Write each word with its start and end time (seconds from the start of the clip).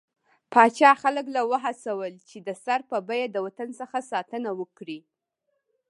پاچا 0.53 0.91
خلک 1.01 1.25
له 1.35 1.41
وهڅول، 1.51 2.13
چې 2.29 2.37
د 2.47 2.49
سر 2.63 2.79
په 2.89 2.97
بيه 3.07 3.25
د 3.31 3.37
وطن 3.45 3.69
څخه 3.79 3.97
ساتنه 4.11 4.49
وکړي. 4.59 4.99